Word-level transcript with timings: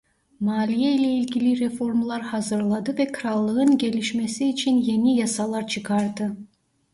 Maliye 0.39 0.95
ile 0.95 1.13
ilgili 1.15 1.55
reformlar 1.59 2.21
hazırladı 2.21 2.97
ve 2.97 3.11
krallığın 3.11 3.77
gelişmesi 3.77 4.49
için 4.49 4.75
yeni 4.77 5.15
yasalar 5.17 5.67
çıkardı. 5.67 6.37